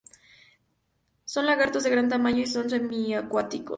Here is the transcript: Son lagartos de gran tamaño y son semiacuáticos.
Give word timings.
Son 1.25 1.45
lagartos 1.45 1.83
de 1.83 1.91
gran 1.91 2.09
tamaño 2.09 2.39
y 2.41 2.47
son 2.47 2.67
semiacuáticos. 2.67 3.69